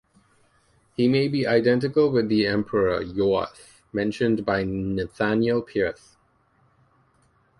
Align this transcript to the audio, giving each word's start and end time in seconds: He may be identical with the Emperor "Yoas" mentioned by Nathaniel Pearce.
He 0.97 1.07
may 1.07 1.27
be 1.27 1.45
identical 1.45 2.09
with 2.11 2.27
the 2.27 2.47
Emperor 2.47 3.03
"Yoas" 3.03 3.83
mentioned 3.93 4.43
by 4.43 4.63
Nathaniel 4.63 5.61
Pearce. 5.61 6.17